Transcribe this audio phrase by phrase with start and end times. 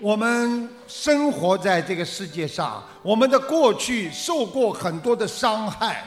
[0.00, 6.04] 我们生活在这个世界上，我们的过去受过很多的伤害，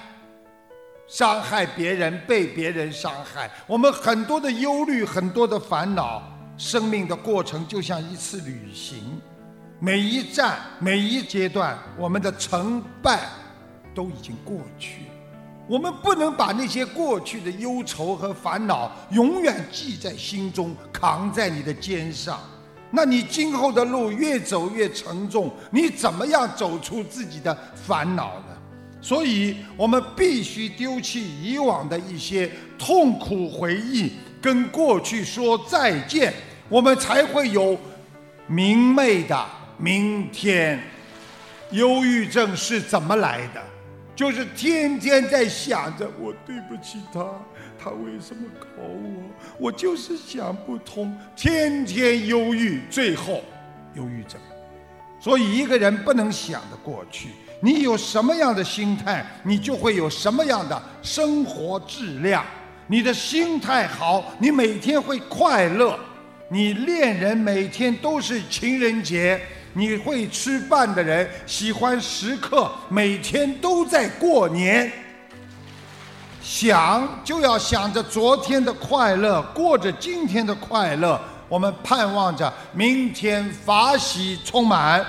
[1.07, 6.23] 伤害别人，被别人伤害，我们很多的忧虑，很多的烦恼。
[6.57, 9.19] 生命的过程就像一次旅行，
[9.79, 13.19] 每一站、每一阶段，我们的成败
[13.93, 15.07] 都已经过去。
[15.67, 22.39] 我们不能把那些过去的忧愁和烦恼永远记在心中，扛在你的肩上。
[22.91, 28.45] 那你今后的路越走越沉重，你怎么样走出自己的烦恼呢？
[29.01, 36.33] 所以我们必须丢弃以往的一些痛苦回忆，跟过去说再见，
[36.69, 37.75] 我们才会有
[38.45, 39.43] 明媚的
[39.77, 40.79] 明天。
[41.71, 43.61] 忧郁症是怎么来的？
[44.15, 47.25] 就是天天在想着我对不起他，
[47.79, 49.23] 他为什么搞我？
[49.57, 53.41] 我就是想不通，天天忧郁，最后
[53.95, 54.39] 忧郁症。
[55.19, 57.29] 所以一个人不能想着过去，
[57.61, 62.43] 你有什么样的心态，你就会有什么样的生活质量。
[62.87, 65.97] 你的心态好，你每天会快乐。
[66.49, 69.39] 你恋人每天都是情人节。
[69.73, 74.91] 你会吃饭的人喜欢时刻每天都在过年，
[76.41, 81.19] 想就要想着昨天的快乐，过着今天的快乐。
[81.47, 85.05] 我们盼望着明天法喜充满，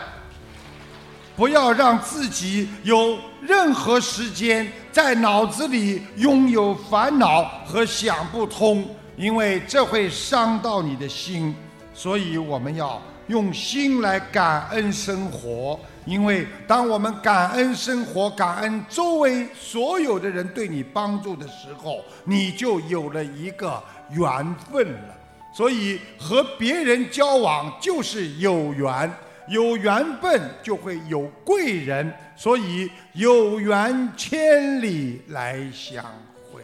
[1.37, 8.85] 不要让自己有任何时间在脑子里拥有烦恼和想不通，
[9.17, 11.55] 因为这会伤到你的心。
[11.95, 13.01] 所以我们要。
[13.33, 25.17] 用心来感恩生活，因为当我们感恩生活、感恩周围所有的人对你帮助的时候，你就有了一个缘分了。
[25.55, 29.11] 所以和别人交往就是有缘，
[29.49, 36.05] 有缘分就会有贵人，所以有缘千里来相
[36.53, 36.61] 会。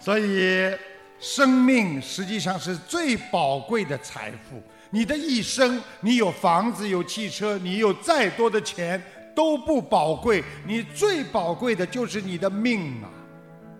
[0.00, 0.68] 所以
[1.20, 4.60] 生命实际上是最宝贵的财富。
[4.90, 9.00] 你的一生，你有房子，有汽车，你有再多的钱
[9.36, 13.08] 都不宝贵，你最宝贵的就是你的命啊！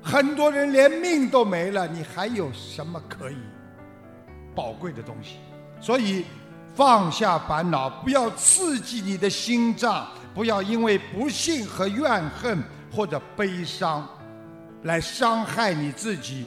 [0.00, 3.36] 很多人连命都没了，你还有什么可以
[4.54, 5.36] 宝贵的东西？
[5.80, 6.24] 所以
[6.76, 14.08] 放下烦恼，不要刺激你的心脏，不要因为不幸和怨恨或者悲伤
[14.84, 16.46] 来伤害你自己。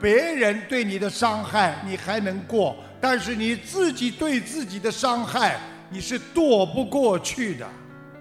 [0.00, 2.76] 别人对你的伤害，你还能过。
[3.06, 5.60] 但是你自己对自己的伤害，
[5.90, 7.68] 你是躲不过去的。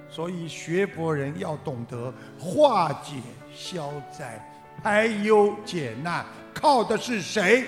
[0.10, 3.14] 所以学佛人要懂得化解
[3.56, 4.46] 消灾、
[4.84, 7.64] 排忧解难，靠的是谁？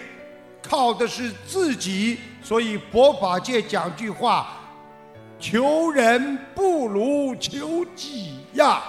[0.62, 2.20] 靠的是自己。
[2.44, 4.58] 所以佛法界讲句话：
[5.40, 8.84] 求人不如求己呀。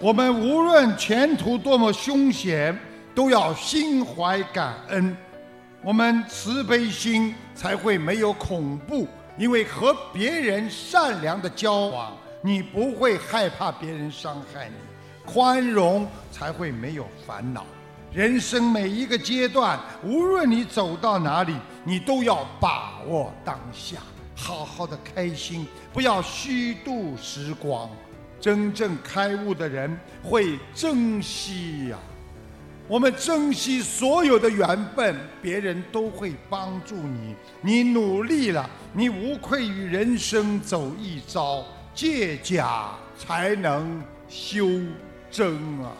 [0.00, 2.76] 我们无论前途多么凶险，
[3.14, 5.16] 都要心怀感恩。
[5.84, 14.76] 我们慈悲心才会没有恐怖，因为和别人善良的交往，你不会害怕别人伤害你；
[15.26, 17.66] 宽容才会没有烦恼。
[18.12, 23.96] 人生每一个阶段，无论你走到哪里，你都要把握当下，
[24.36, 27.90] 好好的开心，不要虚度时光。
[28.40, 31.98] 真正开悟的人会珍惜呀。
[32.88, 37.34] 我们珍惜所有的缘分，别人都会帮助你。
[37.60, 44.68] 你努力了，你无愧于人生走一遭，借假才能修
[45.30, 45.92] 真啊！